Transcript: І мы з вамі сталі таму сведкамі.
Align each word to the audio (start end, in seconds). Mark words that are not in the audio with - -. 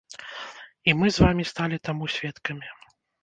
І 0.89 0.95
мы 1.01 1.11
з 1.17 1.23
вамі 1.25 1.45
сталі 1.51 1.77
таму 1.89 2.09
сведкамі. 2.17 2.67